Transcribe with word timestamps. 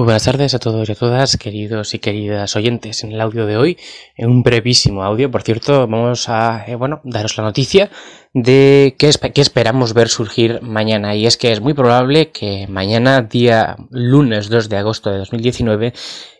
Muy 0.00 0.06
buenas 0.06 0.24
tardes 0.24 0.54
a 0.54 0.58
todos 0.58 0.88
y 0.88 0.92
a 0.92 0.94
todas, 0.94 1.36
queridos 1.36 1.92
y 1.92 1.98
queridas 1.98 2.56
oyentes. 2.56 3.04
En 3.04 3.12
el 3.12 3.20
audio 3.20 3.44
de 3.44 3.58
hoy, 3.58 3.76
en 4.16 4.30
un 4.30 4.42
brevísimo 4.42 5.04
audio, 5.04 5.30
por 5.30 5.42
cierto, 5.42 5.86
vamos 5.86 6.26
a, 6.30 6.64
eh, 6.66 6.74
bueno, 6.74 7.02
daros 7.04 7.36
la 7.36 7.44
noticia 7.44 7.90
de 8.32 8.96
qué, 8.98 9.10
qué, 9.34 9.42
esperamos 9.42 9.92
ver 9.92 10.08
surgir 10.08 10.62
mañana. 10.62 11.14
Y 11.16 11.26
es 11.26 11.36
que 11.36 11.52
es 11.52 11.60
muy 11.60 11.74
probable 11.74 12.30
que 12.30 12.66
mañana, 12.66 13.20
día 13.20 13.76
lunes 13.90 14.48
2 14.48 14.70
de 14.70 14.76
agosto 14.78 15.10
de 15.10 15.18
2019, 15.18 15.92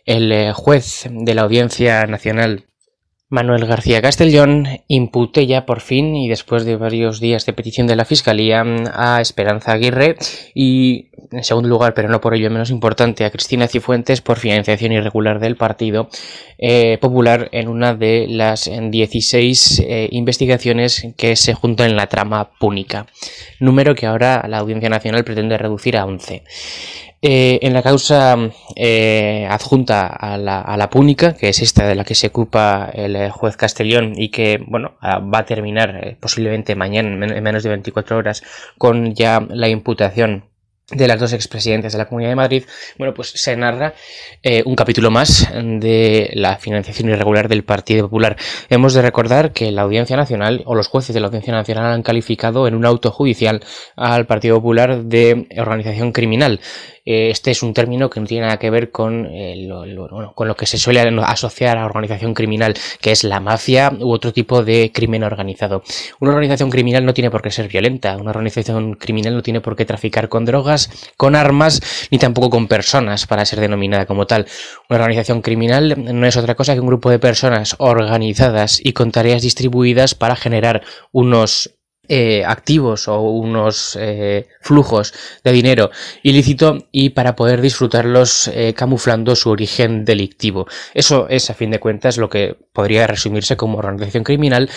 el 0.05 0.31
eh, 0.31 0.53
juez 0.53 1.05
de 1.11 1.35
la 1.35 1.43
Audiencia 1.43 2.07
Nacional 2.07 2.65
Manuel 3.31 3.65
García 3.65 4.01
Castellón 4.01 4.67
impute 4.89 5.47
ya 5.47 5.65
por 5.65 5.79
fin 5.79 6.17
y 6.17 6.27
después 6.27 6.65
de 6.65 6.75
varios 6.75 7.21
días 7.21 7.45
de 7.45 7.53
petición 7.53 7.87
de 7.87 7.95
la 7.95 8.03
Fiscalía 8.03 8.61
a 8.93 9.21
Esperanza 9.21 9.71
Aguirre 9.71 10.17
y 10.53 11.10
en 11.31 11.43
segundo 11.43 11.69
lugar, 11.69 11.93
pero 11.93 12.09
no 12.09 12.19
por 12.19 12.35
ello 12.35 12.49
menos 12.49 12.69
importante, 12.69 13.23
a 13.23 13.31
Cristina 13.31 13.67
Cifuentes 13.67 14.21
por 14.21 14.37
financiación 14.37 14.91
irregular 14.91 15.39
del 15.39 15.55
Partido 15.55 16.09
eh, 16.57 16.97
Popular 16.99 17.49
en 17.53 17.69
una 17.69 17.95
de 17.95 18.27
las 18.29 18.69
16 18.69 19.79
eh, 19.79 20.09
investigaciones 20.11 21.07
que 21.15 21.35
se 21.35 21.53
juntan 21.53 21.91
en 21.91 21.95
la 21.95 22.07
trama 22.07 22.51
púnica, 22.59 23.07
número 23.59 23.95
que 23.95 24.07
ahora 24.07 24.45
la 24.47 24.57
Audiencia 24.57 24.89
Nacional 24.89 25.23
pretende 25.23 25.57
reducir 25.57 25.97
a 25.97 26.05
11. 26.05 26.43
Eh, 27.23 27.59
en 27.61 27.73
la 27.73 27.83
causa 27.83 28.33
adjunta 28.33 30.07
a 30.07 30.37
la, 30.37 30.59
a 30.59 30.75
la, 30.75 30.89
púnica, 30.89 31.35
que 31.35 31.49
es 31.49 31.61
esta 31.61 31.87
de 31.87 31.93
la 31.93 32.03
que 32.03 32.15
se 32.15 32.27
ocupa 32.27 32.89
el 32.95 33.29
juez 33.29 33.55
Castellón 33.57 34.13
y 34.17 34.29
que 34.29 34.59
bueno 34.65 34.95
va 35.03 35.37
a 35.37 35.45
terminar 35.45 36.17
posiblemente 36.19 36.75
mañana 36.75 37.27
en 37.27 37.43
menos 37.43 37.61
de 37.61 37.69
24 37.69 38.17
horas 38.17 38.41
con 38.79 39.13
ya 39.13 39.39
la 39.51 39.69
imputación 39.69 40.50
de 40.91 41.07
las 41.07 41.19
dos 41.19 41.33
expresidentes 41.33 41.93
de 41.93 41.97
la 41.97 42.07
Comunidad 42.07 42.31
de 42.31 42.35
Madrid, 42.35 42.63
bueno, 42.97 43.13
pues 43.13 43.29
se 43.29 43.55
narra 43.55 43.93
eh, 44.43 44.63
un 44.65 44.75
capítulo 44.75 45.11
más 45.11 45.49
de 45.53 46.31
la 46.33 46.57
financiación 46.57 47.09
irregular 47.09 47.47
del 47.47 47.63
Partido 47.63 48.03
Popular. 48.05 48.37
Hemos 48.69 48.93
de 48.93 49.01
recordar 49.01 49.51
que 49.53 49.71
la 49.71 49.83
Audiencia 49.83 50.17
Nacional 50.17 50.63
o 50.65 50.75
los 50.75 50.87
jueces 50.87 51.13
de 51.13 51.19
la 51.21 51.27
Audiencia 51.27 51.53
Nacional 51.53 51.93
han 51.93 52.03
calificado 52.03 52.67
en 52.67 52.75
un 52.75 52.85
auto 52.85 53.11
judicial 53.11 53.63
al 53.95 54.25
Partido 54.25 54.55
Popular 54.55 55.03
de 55.03 55.47
organización 55.57 56.11
criminal. 56.11 56.59
Eh, 57.05 57.29
este 57.29 57.51
es 57.51 57.63
un 57.63 57.73
término 57.73 58.09
que 58.09 58.19
no 58.19 58.27
tiene 58.27 58.45
nada 58.45 58.57
que 58.57 58.69
ver 58.69 58.91
con, 58.91 59.25
eh, 59.25 59.55
lo, 59.67 60.33
con 60.33 60.47
lo 60.47 60.55
que 60.55 60.65
se 60.65 60.77
suele 60.77 61.01
asociar 61.23 61.77
a 61.77 61.85
organización 61.85 62.33
criminal, 62.33 62.75
que 63.01 63.11
es 63.11 63.23
la 63.23 63.39
mafia 63.39 63.91
u 63.99 64.11
otro 64.11 64.33
tipo 64.33 64.63
de 64.63 64.91
crimen 64.93 65.23
organizado. 65.23 65.83
Una 66.19 66.31
organización 66.31 66.69
criminal 66.69 67.05
no 67.05 67.13
tiene 67.13 67.31
por 67.31 67.41
qué 67.41 67.51
ser 67.51 67.67
violenta, 67.67 68.17
una 68.17 68.31
organización 68.31 68.93
criminal 68.95 69.33
no 69.33 69.41
tiene 69.41 69.61
por 69.61 69.75
qué 69.75 69.85
traficar 69.85 70.29
con 70.29 70.45
drogas, 70.45 71.11
con 71.17 71.35
armas, 71.35 71.81
ni 72.11 72.17
tampoco 72.17 72.49
con 72.49 72.67
personas 72.67 73.25
para 73.25 73.45
ser 73.45 73.59
denominada 73.59 74.05
como 74.05 74.27
tal. 74.27 74.45
Una 74.89 74.99
organización 74.99 75.41
criminal 75.41 75.95
no 75.97 76.27
es 76.27 76.37
otra 76.37 76.55
cosa 76.55 76.73
que 76.73 76.79
un 76.79 76.87
grupo 76.87 77.09
de 77.09 77.19
personas 77.19 77.75
organizadas 77.79 78.79
y 78.83 78.93
con 78.93 79.11
tareas 79.11 79.41
distribuidas 79.41 80.15
para 80.15 80.35
generar 80.35 80.83
unos 81.11 81.80
eh, 82.13 82.43
activos 82.45 83.07
o 83.07 83.21
unos 83.21 83.97
eh, 83.97 84.49
flujos 84.59 85.13
de 85.45 85.53
dinero 85.53 85.91
ilícito 86.23 86.89
y 86.91 87.11
para 87.11 87.37
poder 87.37 87.61
disfrutarlos 87.61 88.49
eh, 88.49 88.73
camuflando 88.73 89.33
su 89.33 89.49
origen 89.49 90.03
delictivo. 90.03 90.67
Eso 90.93 91.27
es, 91.29 91.49
a 91.49 91.53
fin 91.53 91.71
de 91.71 91.79
cuentas, 91.79 92.17
lo 92.17 92.27
que 92.27 92.57
podría 92.73 93.07
resumirse 93.07 93.55
como 93.55 93.77
organización 93.77 94.25
criminal. 94.25 94.69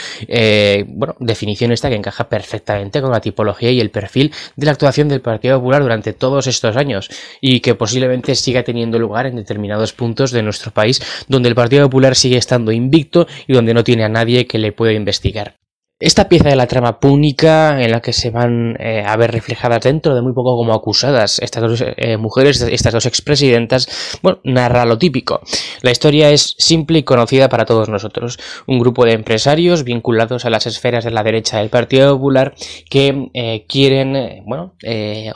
bueno, 0.87 1.17
definición 1.19 1.73
esta 1.73 1.89
que 1.89 1.97
encaja 1.97 2.29
perfectamente 2.29 3.03
con 3.03 3.11
la 3.11 3.21
tipología 3.21 3.73
y 3.73 3.81
el 3.81 3.91
perfil 3.91 4.33
de 4.55 4.67
la 4.67 4.73
actuación 4.73 5.09
del 5.09 5.21
Partido 5.21 5.59
Popular 5.59 5.83
durante 5.83 6.13
todos 6.13 6.47
estos 6.47 6.77
años 6.77 7.11
y 7.41 7.59
que 7.59 7.75
posiblemente 7.75 8.37
siga 8.37 8.63
teniendo 8.63 9.01
lugar 9.01 9.27
en 9.27 9.35
determinados 9.35 9.93
puntos 9.93 10.31
de 10.31 10.45
nuestro 10.45 10.71
país 10.71 11.03
donde 11.27 11.49
el 11.49 11.57
Partido 11.57 11.83
Popular 11.87 12.15
sigue 12.15 12.37
estando 12.37 12.71
invicto 12.71 13.27
y 13.49 13.55
donde 13.55 13.75
no 13.75 13.83
tiene 13.83 14.05
a 14.05 14.09
nadie 14.09 14.47
que 14.47 14.59
le 14.59 14.71
pueda 14.71 14.93
investigar. 14.93 15.64
Esta 16.01 16.29
pieza 16.29 16.49
de 16.49 16.57
la 16.57 16.67
trama 16.67 16.99
púnica 16.99 17.81
en 17.81 17.93
la 17.93 18.01
que 18.01 18.13
se 18.13 18.31
van 18.31 18.77
eh, 18.81 19.05
a 19.07 19.17
ver 19.17 19.31
reflejadas 19.31 19.81
dentro 19.85 20.17
de 20.17 20.23
muy 20.23 20.33
poco 20.33 20.57
como 20.57 20.75
acusadas 20.75 21.39
estas 21.39 21.63
dos 21.63 21.85
eh, 21.87 22.17
mujeres, 22.17 22.61
estas 22.63 22.95
dos 22.95 23.07
expresidentas, 23.07 24.19
bueno, 24.21 24.41
narra 24.43 24.87
lo 24.87 24.99
típico. 24.99 25.41
La 25.83 25.93
historia 25.93 26.31
es 26.31 26.57
simple 26.59 26.99
y 26.99 27.03
conocida 27.05 27.49
para 27.49 27.65
todos 27.65 27.89
nosotros. 27.89 28.41
Un 28.67 28.81
grupo 28.81 29.05
de 29.05 29.13
empresarios 29.13 29.85
vinculados 29.85 30.45
a 30.45 30.51
las 30.51 30.67
esferas 30.67 31.05
de 31.05 31.13
la 31.13 31.23
derecha 31.23 31.59
del 31.59 31.69
Partido 31.69 32.13
Popular 32.15 32.57
que 32.91 33.31
eh, 33.33 33.65
quieren, 33.69 34.43
bueno, 34.47 34.75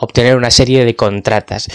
obtener 0.00 0.36
una 0.36 0.50
serie 0.50 0.84
de 0.84 0.96
contratas. 0.96 1.68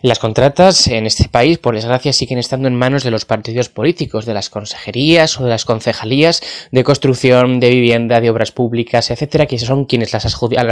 Las 0.00 0.18
contratas 0.18 0.86
en 0.86 1.04
este 1.04 1.28
país, 1.28 1.58
por 1.58 1.74
desgracia, 1.74 2.14
siguen 2.14 2.38
estando 2.38 2.68
en 2.68 2.74
manos 2.74 3.04
de 3.04 3.10
los 3.10 3.26
partidos 3.26 3.68
políticos, 3.68 4.24
de 4.24 4.32
las 4.32 4.48
consejerías 4.48 5.38
o 5.38 5.44
de 5.44 5.50
las 5.50 5.66
concejalías 5.66 6.40
de 6.72 6.84
construcción, 6.84 7.60
de 7.60 7.68
vivienda, 7.68 8.13
de 8.20 8.30
Obras 8.30 8.52
Públicas, 8.52 9.10
etcétera, 9.10 9.46
que 9.46 9.58
son 9.58 9.84
quienes 9.84 10.12
las, 10.12 10.24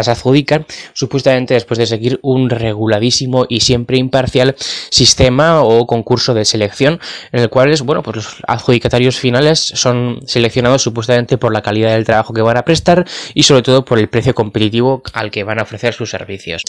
adjudican, 0.09 0.67
supuestamente 0.93 1.55
después 1.55 1.79
de 1.79 1.87
seguir 1.87 2.19
un 2.23 2.51
reguladísimo 2.51 3.47
y 3.49 3.61
siempre 3.61 3.99
imparcial 3.99 4.55
sistema 4.91 5.63
o 5.63 5.87
concurso 5.87 6.35
de 6.35 6.45
selección, 6.45 7.01
en 7.33 7.41
el 7.41 7.49
cual 7.49 7.73
bueno, 7.85 8.03
pues 8.03 8.17
los 8.17 8.37
adjudicatarios 8.47 9.19
finales 9.19 9.61
son 9.61 10.21
seleccionados 10.27 10.83
supuestamente 10.83 11.39
por 11.39 11.53
la 11.53 11.63
calidad 11.63 11.93
del 11.93 12.05
trabajo 12.05 12.35
que 12.35 12.43
van 12.43 12.57
a 12.57 12.65
prestar 12.65 13.07
y 13.35 13.45
sobre 13.45 13.63
todo 13.63 13.85
por 13.85 13.99
el 13.99 14.09
precio 14.09 14.35
competitivo 14.35 15.03
al 15.13 15.31
que 15.31 15.45
van 15.45 15.59
a 15.59 15.63
ofrecer 15.63 15.95
sus 15.95 16.11
servicios. 16.11 16.63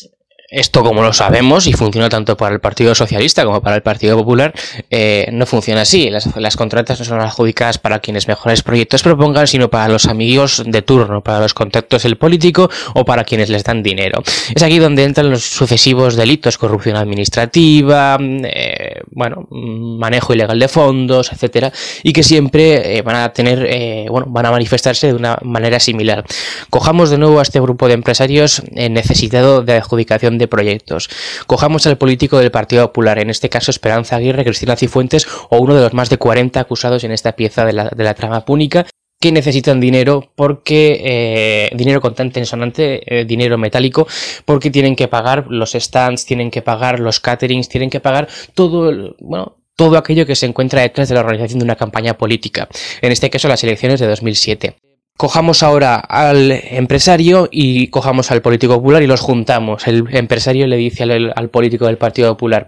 Esto, 0.54 0.84
como 0.84 1.02
lo 1.02 1.14
sabemos, 1.14 1.66
y 1.66 1.74
funciona 1.74 2.10
tanto 2.10 2.38
para 2.38 2.54
el 2.54 2.62
Partido 2.62 2.94
Socialista 2.94 3.44
como 3.44 3.60
para 3.64 3.76
el 3.76 3.82
Partido 3.82 4.16
Popular, 4.16 4.54
eh, 4.92 5.28
no 5.32 5.48
funciona 5.48 5.82
así. 5.82 6.12
Las, 6.12 6.56
contratas 6.56 7.00
no 7.00 7.06
son 7.06 7.22
adjudicadas 7.22 7.80
para 7.80 7.98
quienes 7.98 8.28
mejores 8.28 8.62
proyectos 8.62 9.02
propongan, 9.02 9.48
sino 9.48 9.72
para 9.72 9.92
los 9.92 10.06
amigos 10.06 10.62
de 10.64 10.84
turno, 10.84 11.24
para 11.24 11.40
los 11.40 11.56
contactos 11.56 12.04
del 12.04 12.18
político 12.18 12.70
o 12.94 13.04
para 13.04 13.24
quienes 13.24 13.50
les 13.50 13.64
dan 13.64 13.82
dinero. 13.82 14.22
Es 14.54 14.62
aquí 14.62 14.78
donde 14.78 15.04
entran 15.06 15.32
los 15.32 15.44
sucesivos 15.44 16.16
delitos, 16.16 16.60
corrupción 16.60 16.98
administrativa, 16.98 18.20
eh, 18.22 19.02
bueno, 19.10 19.48
manejo 19.50 20.36
ilegal 20.36 20.60
de 20.60 20.68
fondos, 20.68 21.32
etcétera, 21.32 21.74
y 22.04 22.14
que 22.14 22.22
siempre 22.22 22.98
eh, 22.98 23.02
van 23.02 23.16
a 23.16 23.34
tener, 23.34 24.08
bueno, 24.08 24.28
van 24.30 24.46
a 24.46 24.52
manifestarse 24.52 25.08
de 25.08 25.14
una 25.16 25.40
manera 25.42 25.80
similar. 25.80 26.24
Cojamos 26.70 27.10
de 27.10 27.18
nuevo 27.18 27.40
a 27.40 27.42
este 27.42 27.60
grupo 27.60 27.88
de 27.88 27.96
empresarios 27.96 28.62
necesitado 28.72 29.64
de 29.64 29.78
adjudicación 29.78 30.38
de 30.38 30.43
proyectos. 30.48 31.10
Cojamos 31.48 31.88
al 31.88 31.98
político 31.98 32.40
del 32.40 32.52
Partido 32.52 32.88
Popular, 32.88 33.20
en 33.20 33.30
este 33.30 33.50
caso 33.50 33.72
Esperanza 33.72 34.16
Aguirre, 34.16 34.44
Cristina 34.44 34.76
Cifuentes 34.76 35.28
o 35.50 35.58
uno 35.60 35.76
de 35.76 35.82
los 35.82 35.94
más 35.94 36.10
de 36.10 36.18
40 36.18 36.60
acusados 36.60 37.04
en 37.04 37.12
esta 37.12 37.34
pieza 37.34 37.66
de 37.66 37.74
la, 37.74 38.14
trama 38.14 38.46
púnica 38.46 38.86
que 39.20 39.32
necesitan 39.32 39.80
dinero 39.80 40.32
porque 40.36 41.02
eh, 41.04 41.76
dinero 41.76 42.02
contante 42.02 42.40
en 42.40 42.46
sonante, 42.46 43.02
eh, 43.08 43.26
dinero 43.26 43.58
metálico, 43.58 44.06
porque 44.44 44.70
tienen 44.70 44.96
que 44.96 45.08
pagar 45.08 45.46
los 45.50 45.72
stands, 45.72 46.26
tienen 46.26 46.52
que 46.52 46.62
pagar 46.62 47.00
los 47.00 47.22
caterings, 47.22 47.70
tienen 47.70 47.90
que 47.90 48.02
pagar 48.02 48.28
todo, 48.54 49.16
bueno, 49.20 49.56
todo 49.76 49.98
aquello 49.98 50.26
que 50.26 50.36
se 50.36 50.46
encuentra 50.46 50.82
detrás 50.82 51.10
de 51.10 51.16
la 51.16 51.22
organización 51.22 51.60
de 51.60 51.66
una 51.66 51.76
campaña 51.76 52.18
política. 52.18 52.68
En 53.02 53.12
este 53.12 53.30
caso, 53.30 53.48
las 53.48 53.64
elecciones 53.64 54.00
de 54.00 54.08
2007. 54.08 54.76
Cojamos 55.16 55.62
ahora 55.62 55.96
al 55.96 56.52
empresario 56.52 57.48
y 57.52 57.88
cojamos 57.88 58.32
al 58.32 58.42
político 58.42 58.74
popular 58.74 59.04
y 59.04 59.08
los 59.08 59.22
juntamos. 59.22 59.88
El 59.88 60.08
empresario 60.12 60.66
le 60.66 60.76
dice 60.76 61.04
al, 61.04 61.50
político 61.50 61.86
del 61.86 62.00
Partido 62.00 62.34
Popular, 62.34 62.68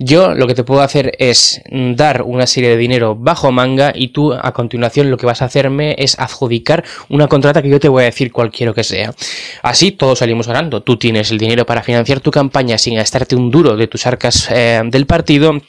yo 0.00 0.34
lo 0.34 0.48
que 0.48 0.56
te 0.56 0.64
puedo 0.64 0.82
hacer 0.82 1.12
es 1.20 1.62
dar 1.70 2.22
una 2.22 2.48
serie 2.48 2.70
de 2.70 2.76
dinero 2.76 3.14
bajo 3.14 3.52
manga 3.52 3.92
y 3.94 4.08
tú 4.08 4.32
a 4.32 4.52
continuación 4.52 5.08
lo 5.08 5.16
que 5.16 5.24
vas 5.24 5.40
a 5.40 5.44
hacerme 5.44 5.94
es 5.96 6.18
adjudicar 6.18 6.84
una 7.08 7.28
contrata 7.28 7.62
que 7.62 7.68
yo 7.68 7.78
te 7.78 7.88
voy 7.88 8.02
a 8.02 8.06
decir 8.06 8.32
cual 8.32 8.50
quiero 8.50 8.74
que 8.74 8.82
sea. 8.82 9.14
Así 9.62 9.92
todos 9.92 10.18
salimos 10.18 10.48
ganando. 10.48 10.82
Tú 10.82 10.96
tienes 10.96 11.30
el 11.30 11.38
dinero 11.38 11.64
para 11.64 11.84
financiar 11.84 12.18
tu 12.18 12.32
campaña 12.32 12.76
sin 12.76 12.96
gastarte 12.96 13.36
un 13.36 13.52
duro 13.52 13.76
de 13.76 13.86
tus 13.86 14.04
arcas 14.04 14.48
eh, 14.50 14.82
del 14.84 15.06
partido 15.06 15.60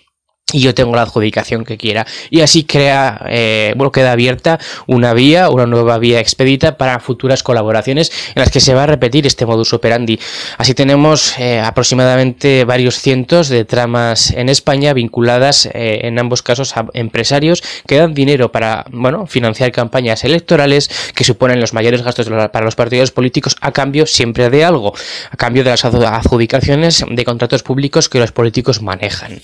y 0.55 0.61
yo 0.61 0.73
tengo 0.73 0.95
la 0.95 1.01
adjudicación 1.01 1.65
que 1.65 1.75
quiera. 1.77 2.07
Y 2.29 2.39
así 2.39 2.63
crea, 2.63 3.25
eh, 3.27 3.73
bueno, 3.75 3.91
queda 3.91 4.13
abierta 4.13 4.57
una 4.87 5.13
vía, 5.13 5.49
una 5.49 5.65
nueva 5.65 5.97
vía 5.97 6.21
expedita 6.21 6.77
para 6.77 7.01
futuras 7.01 7.43
colaboraciones 7.43 8.09
en 8.33 8.39
las 8.39 8.51
que 8.51 8.61
se 8.61 8.73
va 8.73 8.83
a 8.83 8.85
repetir 8.85 9.27
este 9.27 9.45
modus 9.45 9.73
operandi. 9.73 10.17
Así 10.57 10.73
tenemos 10.73 11.37
eh, 11.39 11.59
aproximadamente 11.59 12.63
varios 12.63 13.01
cientos 13.01 13.49
de 13.49 13.65
tramas 13.65 14.31
en 14.31 14.47
España 14.47 14.93
vinculadas 14.93 15.65
eh, 15.65 15.99
en 16.03 16.17
ambos 16.19 16.41
casos 16.41 16.77
a 16.77 16.85
empresarios 16.93 17.61
que 17.85 17.97
dan 17.97 18.13
dinero 18.13 18.53
para, 18.53 18.85
bueno, 18.91 19.27
financiar 19.27 19.73
campañas 19.73 20.23
electorales 20.23 20.89
que 21.13 21.25
suponen 21.25 21.59
los 21.59 21.73
mayores 21.73 22.01
gastos 22.01 22.29
para 22.29 22.63
los 22.63 22.77
partidos 22.77 23.11
políticos 23.11 23.57
a 23.59 23.73
cambio 23.73 24.05
siempre 24.05 24.49
de 24.49 24.63
algo, 24.63 24.93
a 25.31 25.35
cambio 25.35 25.65
de 25.65 25.71
las 25.71 25.83
adjudicaciones 25.83 27.03
de 27.09 27.25
contratos 27.25 27.61
públicos 27.61 28.07
que 28.07 28.19
los 28.19 28.31
políticos 28.31 28.81
manejan. 28.81 29.41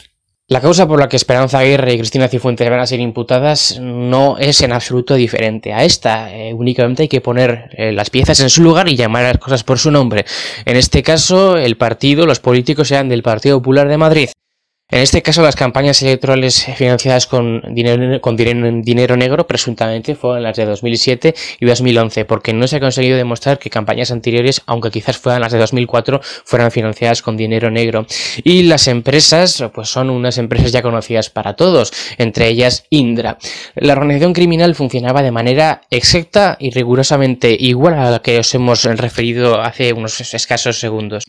La 0.52 0.60
causa 0.60 0.86
por 0.86 1.00
la 1.00 1.08
que 1.08 1.16
Esperanza 1.16 1.60
Aguirre 1.60 1.94
y 1.94 1.98
Cristina 1.98 2.28
Cifuentes 2.28 2.70
van 2.70 2.82
a 2.82 2.86
ser 2.86 3.00
imputadas 3.00 3.80
no 3.80 4.38
es 4.38 4.60
en 4.60 4.74
absoluto 4.74 5.16
diferente 5.16 5.72
a 5.72 5.86
esta. 5.86 6.30
Eh, 6.36 6.54
únicamente 6.54 7.04
hay 7.04 7.08
que 7.08 7.22
poner 7.22 7.70
eh, 7.78 7.94
las 7.94 8.10
piezas 8.10 8.38
en 8.42 8.50
su 8.50 8.62
lugar 8.62 8.90
y 8.90 8.98
llamar 8.98 9.24
a 9.24 9.28
las 9.30 9.38
cosas 9.38 9.64
por 9.64 9.80
su 9.80 9.92
nombre. 9.92 10.26
En 10.66 10.76
este 10.76 11.04
caso, 11.04 11.56
el 11.56 11.78
partido, 11.78 12.26
los 12.26 12.42
políticos 12.42 12.90
sean 12.90 13.08
del 13.08 13.24
Partido 13.24 13.60
Popular 13.60 13.88
de 13.88 13.98
Madrid. 13.98 14.30
En 14.92 15.00
este 15.00 15.22
caso, 15.22 15.42
las 15.42 15.56
campañas 15.56 16.02
electorales 16.02 16.66
financiadas 16.76 17.26
con 17.26 17.62
dinero, 17.74 19.16
negro 19.16 19.48
presuntamente 19.48 20.16
fueron 20.16 20.44
las 20.44 20.58
de 20.58 20.66
2007 20.66 21.34
y 21.62 21.66
2011, 21.66 22.26
porque 22.26 22.52
no 22.52 22.68
se 22.68 22.76
ha 22.76 22.80
conseguido 22.82 23.16
demostrar 23.16 23.58
que 23.58 23.70
campañas 23.70 24.12
anteriores, 24.12 24.62
aunque 24.66 24.92
quizás 24.92 25.18
fueran 25.18 25.40
las 25.40 25.54
de 25.54 25.60
2004, 25.60 26.20
fueran 26.44 26.72
financiadas 26.72 27.22
con 27.22 27.38
dinero 27.38 27.72
negro. 27.72 28.06
Y 28.44 28.64
las 28.64 28.90
empresas, 28.90 29.64
pues 29.74 29.88
son 29.88 30.10
unas 30.10 30.38
empresas 30.38 30.74
ya 30.74 30.82
conocidas 30.82 31.30
para 31.30 31.56
todos, 31.56 31.94
entre 32.18 32.50
ellas 32.50 32.84
Indra. 32.90 33.38
La 33.76 33.94
organización 33.94 34.34
criminal 34.34 34.76
funcionaba 34.76 35.24
de 35.24 35.32
manera 35.32 35.84
exacta 35.90 36.58
y 36.60 36.72
rigurosamente 36.72 37.56
igual 37.58 37.94
a 37.94 38.12
la 38.12 38.20
que 38.20 38.40
os 38.40 38.54
hemos 38.56 38.84
referido 38.84 39.62
hace 39.62 39.94
unos 39.94 40.20
escasos 40.34 40.82
segundos. 40.82 41.24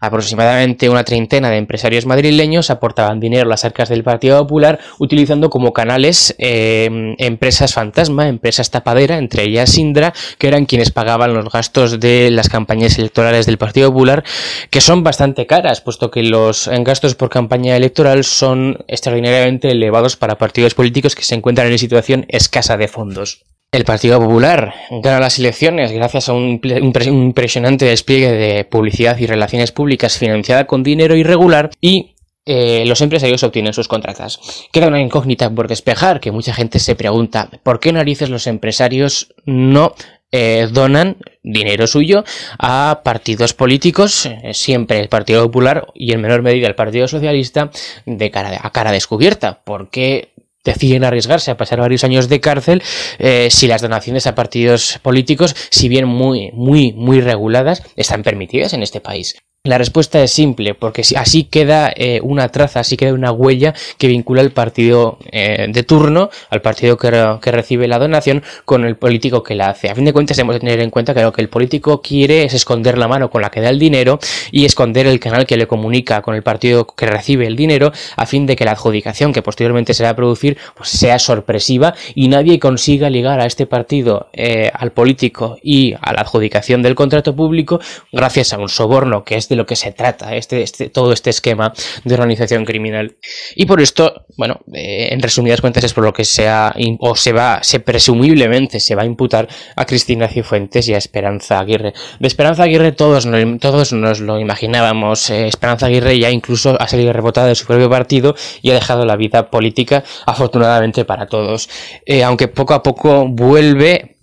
Aproximadamente 0.00 0.90
una 0.90 1.04
treintena 1.04 1.50
de 1.50 1.56
empresarios 1.56 2.06
madrileños 2.06 2.70
aportaban 2.70 3.20
dinero 3.20 3.44
a 3.44 3.48
las 3.48 3.64
arcas 3.64 3.88
del 3.88 4.04
Partido 4.04 4.38
Popular 4.38 4.78
utilizando 4.98 5.50
como 5.50 5.72
canales 5.72 6.34
eh, 6.38 7.14
empresas 7.18 7.74
fantasma, 7.74 8.28
empresas 8.28 8.70
tapadera, 8.70 9.18
entre 9.18 9.44
ellas 9.44 9.78
Indra, 9.78 10.12
que 10.38 10.48
eran 10.48 10.66
quienes 10.66 10.90
pagaban 10.90 11.34
los 11.34 11.50
gastos 11.50 11.98
de 11.98 12.30
las 12.30 12.48
campañas 12.48 12.98
electorales 12.98 13.46
del 13.46 13.58
Partido 13.58 13.90
Popular, 13.90 14.24
que 14.70 14.80
son 14.80 15.02
bastante 15.02 15.46
caras, 15.46 15.80
puesto 15.80 16.10
que 16.10 16.22
los 16.22 16.68
gastos 16.68 17.14
por 17.14 17.30
campaña 17.30 17.76
electoral 17.76 18.24
son 18.24 18.84
extraordinariamente 18.88 19.70
elevados 19.70 20.16
para 20.16 20.38
partidos 20.38 20.74
políticos 20.74 21.14
que 21.14 21.22
se 21.22 21.34
encuentran 21.34 21.70
en 21.70 21.78
situación 21.78 22.26
escasa 22.28 22.76
de 22.76 22.88
fondos. 22.88 23.44
El 23.76 23.84
Partido 23.84 24.18
Popular 24.18 24.72
gana 24.90 25.20
las 25.20 25.38
elecciones 25.38 25.92
gracias 25.92 26.30
a 26.30 26.32
un, 26.32 26.62
impresionante 26.64 27.84
despliegue 27.84 28.32
de 28.32 28.64
publicidad 28.64 29.18
y 29.18 29.26
relaciones 29.26 29.70
públicas 29.70 30.16
financiada 30.16 30.66
con 30.66 30.82
dinero 30.82 31.14
irregular 31.14 31.68
y 31.78 32.14
eh, 32.46 32.84
los 32.86 33.02
empresarios 33.02 33.42
obtienen 33.42 33.74
sus 33.74 33.86
contratas. 33.86 34.40
Queda 34.72 34.88
una 34.88 35.02
incógnita 35.02 35.50
por 35.50 35.68
despejar 35.68 36.20
que 36.20 36.32
mucha 36.32 36.54
gente 36.54 36.78
se 36.78 36.96
pregunta 36.96 37.50
¿por 37.62 37.78
qué 37.78 37.92
narices 37.92 38.30
los 38.30 38.46
empresarios 38.46 39.34
no 39.44 39.94
eh, 40.32 40.68
donan 40.72 41.18
dinero 41.42 41.86
suyo 41.86 42.24
a 42.58 43.02
partidos 43.04 43.52
políticos, 43.52 44.24
eh, 44.24 44.54
siempre 44.54 45.00
el 45.00 45.10
Partido 45.10 45.42
Popular 45.44 45.86
y 45.94 46.14
en 46.14 46.22
menor 46.22 46.40
medida 46.40 46.66
el 46.66 46.74
Partido 46.74 47.08
Socialista, 47.08 47.70
de 48.06 48.30
cara 48.30 48.58
a 48.62 48.70
cara 48.70 48.90
descubierta? 48.90 49.60
¿Por 49.64 49.90
qué 49.90 50.32
deciden 50.72 51.04
arriesgarse 51.04 51.50
a 51.50 51.56
pasar 51.56 51.80
varios 51.80 52.04
años 52.04 52.28
de 52.28 52.40
cárcel 52.40 52.82
eh, 53.18 53.48
si 53.50 53.66
las 53.66 53.82
donaciones 53.82 54.26
a 54.26 54.34
partidos 54.34 54.98
políticos, 55.02 55.56
si 55.70 55.88
bien 55.88 56.06
muy, 56.06 56.50
muy, 56.52 56.92
muy 56.92 57.20
reguladas, 57.20 57.82
están 57.96 58.22
permitidas 58.22 58.72
en 58.72 58.82
este 58.82 59.00
país. 59.00 59.36
La 59.66 59.78
respuesta 59.78 60.22
es 60.22 60.30
simple, 60.30 60.74
porque 60.74 61.02
así 61.16 61.42
queda 61.42 61.92
eh, 61.96 62.20
una 62.22 62.48
traza, 62.50 62.78
así 62.80 62.96
queda 62.96 63.12
una 63.12 63.32
huella 63.32 63.74
que 63.98 64.06
vincula 64.06 64.40
al 64.40 64.52
partido 64.52 65.18
eh, 65.32 65.66
de 65.68 65.82
turno, 65.82 66.30
al 66.50 66.62
partido 66.62 66.96
que, 66.96 67.10
recibe 67.50 67.88
la 67.88 67.98
donación, 67.98 68.44
con 68.64 68.84
el 68.84 68.94
político 68.94 69.42
que 69.42 69.56
la 69.56 69.70
hace. 69.70 69.90
A 69.90 69.96
fin 69.96 70.04
de 70.04 70.12
cuentas, 70.12 70.36
debemos 70.36 70.60
tener 70.60 70.78
en 70.78 70.90
cuenta 70.90 71.14
que 71.14 71.22
lo 71.22 71.32
que 71.32 71.42
el 71.42 71.48
político 71.48 72.00
quiere 72.00 72.44
es 72.44 72.54
esconder 72.54 72.96
la 72.96 73.08
mano 73.08 73.28
con 73.28 73.42
la 73.42 73.50
que 73.50 73.60
da 73.60 73.68
el 73.68 73.80
dinero 73.80 74.20
y 74.52 74.66
esconder 74.66 75.08
el 75.08 75.18
canal 75.18 75.46
que 75.46 75.56
le 75.56 75.66
comunica 75.66 76.22
con 76.22 76.36
el 76.36 76.44
partido 76.44 76.86
que 76.86 77.06
recibe 77.06 77.48
el 77.48 77.56
dinero, 77.56 77.90
a 78.16 78.24
fin 78.24 78.46
de 78.46 78.54
que 78.54 78.64
la 78.64 78.72
adjudicación 78.72 79.32
que 79.32 79.42
posteriormente 79.42 79.94
se 79.94 80.04
va 80.04 80.10
a 80.10 80.16
producir 80.16 80.58
pues, 80.76 80.90
sea 80.90 81.18
sorpresiva 81.18 81.94
y 82.14 82.28
nadie 82.28 82.60
consiga 82.60 83.10
ligar 83.10 83.40
a 83.40 83.46
este 83.46 83.66
partido, 83.66 84.28
eh, 84.32 84.70
al 84.72 84.92
político 84.92 85.58
y 85.60 85.94
a 86.00 86.12
la 86.12 86.20
adjudicación 86.20 86.82
del 86.82 86.94
contrato 86.94 87.34
público 87.34 87.80
gracias 88.12 88.52
a 88.52 88.58
un 88.58 88.68
soborno 88.68 89.24
que 89.24 89.34
es 89.34 89.48
de 89.48 89.55
lo 89.56 89.66
que 89.66 89.76
se 89.76 89.92
trata 89.92 90.34
este, 90.34 90.62
este, 90.62 90.88
todo 90.88 91.12
este 91.12 91.30
esquema 91.30 91.72
de 92.04 92.14
organización 92.14 92.64
criminal. 92.64 93.16
Y 93.54 93.66
por 93.66 93.80
esto, 93.80 94.26
bueno, 94.36 94.60
eh, 94.72 95.08
en 95.10 95.20
resumidas 95.20 95.60
cuentas 95.60 95.84
es 95.84 95.94
por 95.94 96.04
lo 96.04 96.12
que 96.12 96.24
se 96.24 96.48
ha, 96.48 96.74
o 97.00 97.16
se 97.16 97.32
va, 97.32 97.60
se 97.62 97.80
presumiblemente 97.80 98.80
se 98.80 98.94
va 98.94 99.02
a 99.02 99.06
imputar 99.06 99.48
a 99.74 99.84
Cristina 99.84 100.28
Cifuentes 100.28 100.88
y 100.88 100.94
a 100.94 100.98
Esperanza 100.98 101.58
Aguirre. 101.58 101.94
De 102.20 102.26
Esperanza 102.26 102.64
Aguirre 102.64 102.92
todos, 102.92 103.26
todos 103.60 103.92
nos 103.92 104.20
lo 104.20 104.38
imaginábamos. 104.38 105.30
Eh, 105.30 105.48
Esperanza 105.48 105.86
Aguirre 105.86 106.18
ya 106.18 106.30
incluso 106.30 106.80
ha 106.80 106.88
salido 106.88 107.12
rebotada 107.12 107.48
de 107.48 107.54
su 107.54 107.66
propio 107.66 107.90
partido 107.90 108.34
y 108.62 108.70
ha 108.70 108.74
dejado 108.74 109.04
la 109.04 109.16
vida 109.16 109.50
política, 109.50 110.04
afortunadamente 110.26 111.04
para 111.04 111.26
todos. 111.26 111.68
Eh, 112.04 112.22
aunque 112.22 112.48
poco 112.48 112.74
a 112.74 112.82
poco 112.82 113.26
vuelve 113.28 114.15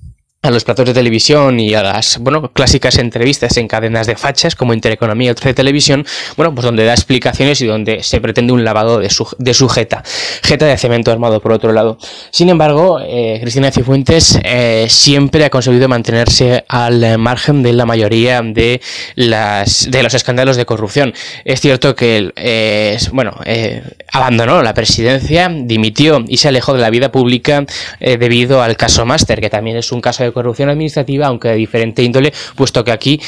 a 0.43 0.51
los 0.51 0.65
platos 0.65 0.85
de 0.85 0.93
televisión 0.93 1.57
y 1.57 1.73
a 1.73 1.81
las 1.81 2.17
bueno 2.17 2.51
clásicas 2.51 2.97
entrevistas 2.97 3.55
en 3.55 3.69
cadenas 3.69 4.07
de 4.07 4.17
fachas 4.17 4.55
como 4.55 4.73
Intereconomía 4.73 5.31
o 5.31 5.35
de 5.35 5.53
Televisión, 5.53 6.05
bueno, 6.35 6.53
pues 6.53 6.65
donde 6.65 6.83
da 6.83 6.91
explicaciones 6.91 7.61
y 7.61 7.65
donde 7.65 8.03
se 8.03 8.19
pretende 8.19 8.51
un 8.51 8.65
lavado 8.65 8.99
de, 8.99 9.09
su, 9.09 9.25
de 9.39 9.53
jeta, 9.53 10.03
jeta 10.43 10.65
de 10.65 10.77
cemento 10.77 11.11
armado 11.11 11.39
por 11.39 11.53
otro 11.53 11.71
lado. 11.71 11.97
Sin 12.29 12.49
embargo, 12.49 12.99
eh, 13.01 13.37
Cristina 13.41 13.71
Cifuentes 13.71 14.37
eh, 14.43 14.87
siempre 14.89 15.45
ha 15.45 15.49
conseguido 15.49 15.87
mantenerse 15.87 16.65
al 16.67 17.17
margen 17.19 17.63
de 17.63 17.71
la 17.71 17.85
mayoría 17.85 18.41
de 18.41 18.81
las 19.15 19.89
de 19.89 20.03
los 20.03 20.13
escándalos 20.13 20.57
de 20.57 20.65
corrupción. 20.65 21.13
Es 21.45 21.61
cierto 21.61 21.95
que 21.95 22.33
eh, 22.35 22.97
bueno 23.13 23.33
abandonó 24.11 24.61
la 24.61 24.73
presidencia, 24.73 25.49
dimitió 25.49 26.25
y 26.27 26.35
se 26.35 26.49
alejó 26.49 26.73
de 26.73 26.81
la 26.81 26.89
vida 26.89 27.13
pública 27.13 27.65
debido 28.01 28.61
al 28.61 28.75
caso 28.75 29.05
Master, 29.05 29.39
que 29.39 29.49
también 29.49 29.77
es 29.77 29.91
un 29.93 30.01
caso 30.01 30.23
de 30.23 30.32
corrupción 30.33 30.69
administrativa, 30.69 31.27
aunque 31.27 31.49
de 31.49 31.55
diferente 31.55 32.03
índole, 32.03 32.33
puesto 32.55 32.83
que 32.83 32.91
aquí 32.91 33.19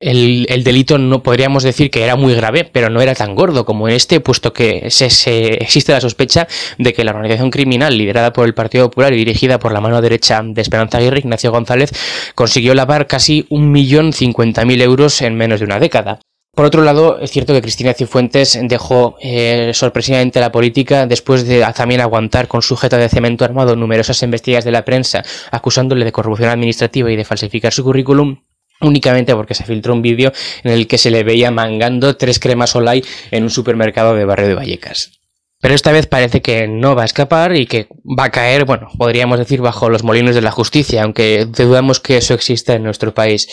el, 0.00 0.64
delito 0.64 0.98
no 0.98 1.22
podríamos 1.22 1.62
decir 1.62 1.90
que 1.90 2.02
era 2.02 2.16
muy 2.16 2.34
grave, 2.34 2.68
pero 2.70 2.90
no 2.90 3.00
era 3.00 3.14
tan 3.14 3.34
gordo 3.34 3.64
como 3.64 3.88
este, 3.88 4.20
puesto 4.20 4.52
que 4.52 4.90
se, 4.90 5.06
existe 5.54 5.92
la 5.92 6.00
sospecha 6.00 6.46
de 6.78 6.92
que 6.92 7.04
la 7.04 7.12
organización 7.12 7.50
criminal 7.50 7.96
liderada 7.96 8.32
por 8.32 8.46
el 8.46 8.54
Partido 8.54 8.90
Popular 8.90 9.12
y 9.12 9.18
dirigida 9.18 9.58
por 9.58 9.72
la 9.72 9.80
mano 9.80 10.00
derecha 10.02 10.42
de 10.44 10.60
Esperanza 10.60 10.98
Aguirre, 10.98 11.20
Ignacio 11.20 11.50
González, 11.50 11.92
consiguió 12.34 12.74
lavar 12.74 13.06
casi 13.06 13.46
un 13.48 13.70
millón 13.70 14.12
cincuenta 14.12 14.64
mil 14.64 14.82
euros 14.82 15.22
en 15.22 15.36
menos 15.36 15.60
de 15.60 15.66
una 15.66 15.78
década. 15.78 16.20
Por 16.54 16.66
otro 16.66 16.82
lado, 16.82 17.18
es 17.18 17.32
cierto 17.32 17.52
que 17.52 17.60
Cristina 17.60 17.94
Cifuentes 17.94 18.56
dejó 18.62 19.16
eh, 19.20 19.72
sorpresivamente 19.74 20.38
la 20.38 20.52
política 20.52 21.04
después 21.06 21.46
de 21.46 21.66
también 21.74 22.00
aguantar 22.00 22.46
con 22.46 22.62
sujeta 22.62 22.96
de 22.96 23.08
cemento 23.08 23.44
armado 23.44 23.74
numerosas 23.74 24.22
investigas 24.22 24.64
de 24.64 24.70
la 24.70 24.84
prensa 24.84 25.24
acusándole 25.50 26.04
de 26.04 26.12
corrupción 26.12 26.50
administrativa 26.50 27.10
y 27.10 27.16
de 27.16 27.24
falsificar 27.24 27.72
su 27.72 27.82
currículum 27.82 28.36
únicamente 28.80 29.34
porque 29.34 29.54
se 29.54 29.64
filtró 29.64 29.94
un 29.94 30.02
vídeo 30.02 30.32
en 30.62 30.72
el 30.72 30.86
que 30.86 30.98
se 30.98 31.10
le 31.10 31.24
veía 31.24 31.50
mangando 31.50 32.16
tres 32.16 32.38
cremas 32.38 32.76
Olay 32.76 33.04
en 33.32 33.42
un 33.42 33.50
supermercado 33.50 34.14
de 34.14 34.24
barrio 34.24 34.48
de 34.48 34.54
Vallecas. 34.54 35.23
Pero 35.64 35.76
esta 35.76 35.92
vez 35.92 36.06
parece 36.06 36.42
que 36.42 36.68
no 36.68 36.94
va 36.94 37.04
a 37.04 37.06
escapar 37.06 37.56
y 37.56 37.64
que 37.64 37.88
va 38.04 38.24
a 38.24 38.30
caer, 38.30 38.66
bueno, 38.66 38.88
podríamos 38.98 39.38
decir, 39.38 39.62
bajo 39.62 39.88
los 39.88 40.04
molinos 40.04 40.34
de 40.34 40.42
la 40.42 40.50
justicia, 40.50 41.02
aunque 41.02 41.46
dudamos 41.46 42.00
que 42.00 42.18
eso 42.18 42.34
exista 42.34 42.74
en 42.74 42.82
nuestro 42.82 43.14
país. 43.14 43.48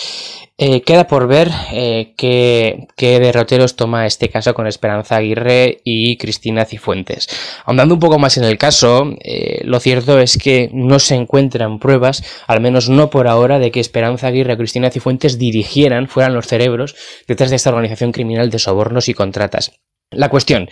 Eh, 0.58 0.82
queda 0.82 1.08
por 1.08 1.30
ver 1.30 1.50
eh, 1.72 2.14
qué, 2.18 2.90
derroteros 3.00 3.78
toma 3.78 4.08
este 4.08 4.28
caso 4.28 4.54
con 4.54 4.68
Esperanza 4.68 5.16
Aguirre 5.16 5.80
y 5.86 6.18
Cristina 6.18 6.66
Cifuentes. 6.66 7.30
Ahondando 7.64 7.94
un 7.94 8.02
poco 8.02 8.20
más 8.20 8.36
en 8.38 8.44
el 8.44 8.58
caso, 8.58 9.16
eh, 9.24 9.62
lo 9.64 9.80
cierto 9.80 10.20
es 10.20 10.38
que 10.38 10.70
no 10.74 11.00
se 11.00 11.16
encuentran 11.16 11.80
pruebas, 11.80 12.26
al 12.46 12.60
menos 12.60 12.90
no 12.90 13.10
por 13.10 13.30
ahora, 13.30 13.58
de 13.58 13.72
que 13.72 13.80
Esperanza 13.80 14.28
Aguirre 14.28 14.52
y 14.52 14.58
Cristina 14.58 14.92
Cifuentes 14.92 15.40
dirigieran, 15.40 16.10
fueran 16.10 16.34
los 16.34 16.48
cerebros 16.48 16.94
detrás 17.26 17.52
de 17.52 17.56
esta 17.56 17.70
organización 17.70 18.12
criminal 18.12 18.50
de 18.50 18.60
sobornos 18.60 19.08
y 19.08 19.14
contratas. 19.14 19.72
La 20.12 20.28
cuestión 20.28 20.70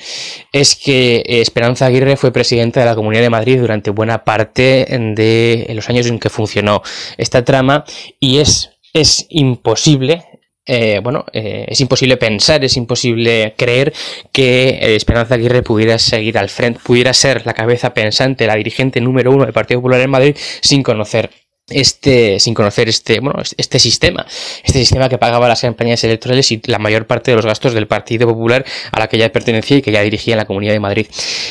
es 0.51 0.75
que 0.75 1.23
Esperanza 1.25 1.85
Aguirre 1.85 2.17
fue 2.17 2.33
presidenta 2.33 2.81
de 2.81 2.85
la 2.85 2.95
Comunidad 2.95 3.21
de 3.21 3.29
Madrid 3.29 3.59
durante 3.59 3.89
buena 3.89 4.25
parte 4.25 4.85
de 4.89 5.71
los 5.73 5.89
años 5.89 6.07
en 6.07 6.19
que 6.19 6.29
funcionó 6.29 6.81
esta 7.17 7.45
trama 7.45 7.85
y 8.19 8.39
es, 8.39 8.71
es 8.93 9.25
imposible 9.29 10.25
eh, 10.71 10.99
bueno, 11.01 11.25
eh, 11.33 11.65
es 11.67 11.81
imposible 11.81 12.17
pensar, 12.17 12.63
es 12.63 12.77
imposible 12.77 13.55
creer 13.57 13.91
que 14.31 14.95
Esperanza 14.95 15.33
Aguirre 15.33 15.63
pudiera 15.63 15.97
seguir 15.97 16.37
al 16.37 16.49
frente, 16.49 16.79
pudiera 16.83 17.11
ser 17.13 17.43
la 17.47 17.55
cabeza 17.55 17.95
pensante, 17.95 18.45
la 18.45 18.53
dirigente 18.53 19.01
número 19.01 19.31
uno 19.31 19.45
del 19.45 19.53
Partido 19.53 19.79
Popular 19.79 20.01
en 20.01 20.11
Madrid 20.11 20.37
sin 20.61 20.83
conocer 20.83 21.31
este, 21.69 22.39
sin 22.39 22.53
conocer 22.53 22.89
este, 22.89 23.19
bueno, 23.19 23.41
este 23.57 23.79
sistema, 23.79 24.25
este 24.63 24.79
sistema 24.79 25.09
que 25.09 25.17
pagaba 25.17 25.47
las 25.47 25.61
campañas 25.61 26.03
electorales 26.03 26.51
y 26.51 26.61
la 26.65 26.79
mayor 26.79 27.07
parte 27.07 27.31
de 27.31 27.35
los 27.35 27.45
gastos 27.45 27.73
del 27.73 27.87
Partido 27.87 28.27
Popular 28.27 28.65
a 28.91 28.99
la 28.99 29.07
que 29.07 29.17
ya 29.17 29.31
pertenecía 29.31 29.77
y 29.77 29.81
que 29.81 29.91
ya 29.91 30.01
dirigía 30.01 30.33
en 30.33 30.39
la 30.39 30.45
Comunidad 30.45 30.73
de 30.73 30.79
Madrid. 30.79 31.07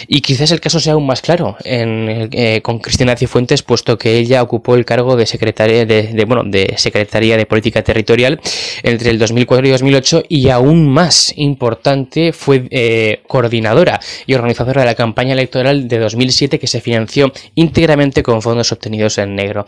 Y 0.07 0.21
quizás 0.21 0.51
el 0.51 0.61
caso 0.61 0.81
sea 0.81 0.95
aún 0.95 1.07
más 1.07 1.21
claro 1.21 1.57
en, 1.65 2.29
eh, 2.33 2.61
con 2.63 2.79
Cristina 2.79 3.17
Cifuentes, 3.17 3.63
puesto 3.63 3.99
que 3.99 4.17
ella 4.17 4.43
ocupó 4.43 4.75
el 4.75 4.85
cargo 4.85 5.17
de 5.17 5.27
secretaria 5.27 5.85
de, 5.87 6.25
bueno, 6.27 6.43
de 6.45 6.75
secretaria 6.77 7.37
de 7.37 7.47
Política 7.47 7.83
Territorial 7.83 8.41
entre 8.83 9.11
el 9.11 9.19
2004 9.19 9.67
y 9.67 9.71
2008 9.71 10.23
y 10.29 10.49
aún 10.49 10.89
más 10.89 11.33
importante 11.37 12.33
fue 12.33 12.67
eh, 12.71 13.21
coordinadora 13.27 14.01
y 14.27 14.35
organizadora 14.35 14.83
de 14.83 14.87
la 14.87 14.95
campaña 14.95 15.33
electoral 15.33 15.89
de 15.89 15.99
2007 15.99 16.59
que 16.59 16.67
se 16.67 16.81
financió 16.81 17.33
íntegramente 17.55 18.23
con 18.23 18.43
fondos 18.43 18.73
obtenidos 18.73 19.19
en 19.19 19.35
negro. 19.35 19.67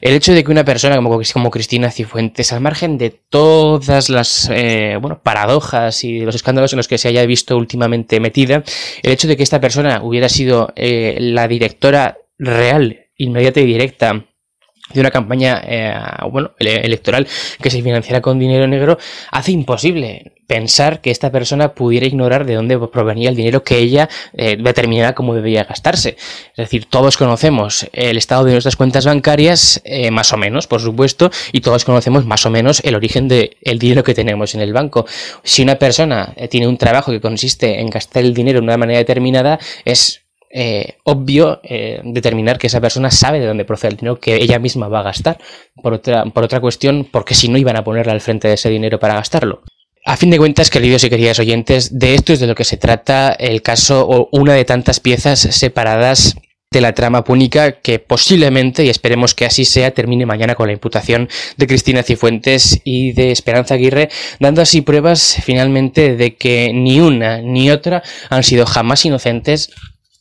El 0.00 0.14
hecho 0.14 0.32
de 0.32 0.44
que 0.44 0.50
una 0.50 0.64
persona 0.64 0.96
como, 0.96 1.20
como 1.32 1.50
Cristina 1.50 1.90
Cifuentes, 1.90 2.52
al 2.52 2.60
margen 2.60 2.98
de 2.98 3.10
todas 3.10 4.08
las 4.08 4.50
eh, 4.52 4.98
bueno, 5.00 5.20
paradojas 5.22 6.04
y 6.04 6.20
los 6.20 6.34
escándalos 6.34 6.72
en 6.72 6.78
los 6.78 6.88
que 6.88 6.98
se 6.98 7.08
haya 7.08 7.24
visto 7.26 7.56
últimamente 7.56 8.20
metida, 8.20 8.62
el 9.02 9.12
hecho 9.12 9.28
de 9.28 9.36
que 9.36 9.42
esta 9.42 9.60
persona 9.60 10.02
hubiera 10.02 10.28
sido 10.28 10.72
eh, 10.76 11.16
la 11.20 11.48
directora 11.48 12.18
real, 12.38 13.06
inmediata 13.16 13.60
y 13.60 13.66
directa 13.66 14.26
de 14.92 15.00
una 15.00 15.10
campaña 15.10 15.62
eh, 15.64 15.94
bueno, 16.30 16.52
electoral 16.58 17.26
que 17.60 17.70
se 17.70 17.82
financiara 17.82 18.20
con 18.20 18.38
dinero 18.38 18.66
negro, 18.66 18.98
hace 19.30 19.52
imposible 19.52 20.32
pensar 20.46 21.00
que 21.00 21.10
esta 21.10 21.30
persona 21.30 21.72
pudiera 21.72 22.04
ignorar 22.04 22.44
de 22.44 22.54
dónde 22.54 22.78
provenía 22.88 23.30
el 23.30 23.36
dinero 23.36 23.64
que 23.64 23.78
ella 23.78 24.10
eh, 24.34 24.56
determinara 24.58 25.14
cómo 25.14 25.34
debía 25.34 25.64
gastarse. 25.64 26.16
Es 26.50 26.56
decir, 26.56 26.84
todos 26.84 27.16
conocemos 27.16 27.88
el 27.92 28.18
estado 28.18 28.44
de 28.44 28.52
nuestras 28.52 28.76
cuentas 28.76 29.06
bancarias, 29.06 29.80
eh, 29.84 30.10
más 30.10 30.32
o 30.32 30.36
menos, 30.36 30.66
por 30.66 30.82
supuesto, 30.82 31.30
y 31.52 31.62
todos 31.62 31.86
conocemos 31.86 32.26
más 32.26 32.44
o 32.44 32.50
menos 32.50 32.82
el 32.84 32.94
origen 32.96 33.28
del 33.28 33.78
dinero 33.78 34.04
que 34.04 34.12
tenemos 34.12 34.54
en 34.54 34.60
el 34.60 34.74
banco. 34.74 35.06
Si 35.42 35.62
una 35.62 35.76
persona 35.76 36.34
tiene 36.50 36.68
un 36.68 36.76
trabajo 36.76 37.12
que 37.12 37.20
consiste 37.20 37.80
en 37.80 37.88
gastar 37.88 38.22
el 38.22 38.34
dinero 38.34 38.60
de 38.60 38.64
una 38.64 38.76
manera 38.76 38.98
determinada, 38.98 39.58
es 39.86 40.21
eh, 40.52 40.98
obvio 41.04 41.60
eh, 41.62 42.00
determinar 42.04 42.58
que 42.58 42.66
esa 42.66 42.80
persona 42.80 43.10
sabe 43.10 43.40
de 43.40 43.46
dónde 43.46 43.64
procede 43.64 43.92
el 43.92 43.96
dinero 43.96 44.20
que 44.20 44.36
ella 44.36 44.58
misma 44.58 44.88
va 44.88 45.00
a 45.00 45.04
gastar. 45.04 45.38
Por 45.82 45.94
otra, 45.94 46.24
por 46.26 46.44
otra 46.44 46.60
cuestión, 46.60 47.08
porque 47.10 47.34
si 47.34 47.48
no 47.48 47.58
iban 47.58 47.76
a 47.76 47.84
ponerle 47.84 48.12
al 48.12 48.20
frente 48.20 48.48
de 48.48 48.54
ese 48.54 48.68
dinero 48.68 49.00
para 49.00 49.14
gastarlo. 49.14 49.62
A 50.04 50.16
fin 50.16 50.30
de 50.30 50.38
cuentas, 50.38 50.68
queridos 50.68 51.04
y 51.04 51.10
queridas 51.10 51.38
oyentes, 51.38 51.98
de 51.98 52.14
esto 52.14 52.32
es 52.32 52.40
de 52.40 52.48
lo 52.48 52.54
que 52.54 52.64
se 52.64 52.76
trata 52.76 53.32
el 53.32 53.62
caso 53.62 54.06
o 54.06 54.28
una 54.32 54.52
de 54.52 54.64
tantas 54.64 55.00
piezas 55.00 55.38
separadas 55.38 56.36
de 56.72 56.80
la 56.80 56.94
trama 56.94 57.22
púnica 57.22 57.72
que 57.80 57.98
posiblemente, 57.98 58.84
y 58.84 58.88
esperemos 58.88 59.34
que 59.34 59.44
así 59.44 59.64
sea, 59.64 59.92
termine 59.92 60.26
mañana 60.26 60.54
con 60.54 60.66
la 60.66 60.72
imputación 60.72 61.28
de 61.56 61.66
Cristina 61.66 62.02
Cifuentes 62.02 62.80
y 62.82 63.12
de 63.12 63.30
Esperanza 63.30 63.74
Aguirre, 63.74 64.08
dando 64.40 64.62
así 64.62 64.80
pruebas 64.80 65.36
finalmente 65.44 66.16
de 66.16 66.34
que 66.34 66.72
ni 66.74 66.98
una 66.98 67.40
ni 67.40 67.70
otra 67.70 68.02
han 68.30 68.42
sido 68.42 68.66
jamás 68.66 69.04
inocentes 69.04 69.70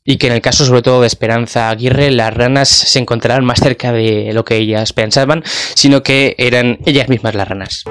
y 0.03 0.17
que 0.17 0.27
en 0.27 0.33
el 0.33 0.41
caso 0.41 0.65
sobre 0.65 0.81
todo 0.81 1.01
de 1.01 1.07
Esperanza 1.07 1.69
Aguirre 1.69 2.11
las 2.11 2.33
ranas 2.33 2.69
se 2.69 2.99
encontrarán 2.99 3.45
más 3.45 3.59
cerca 3.59 3.91
de 3.91 4.31
lo 4.33 4.45
que 4.45 4.57
ellas 4.57 4.93
pensaban, 4.93 5.43
sino 5.75 6.03
que 6.03 6.35
eran 6.37 6.79
ellas 6.85 7.09
mismas 7.09 7.35
las 7.35 7.47
ranas. 7.47 7.83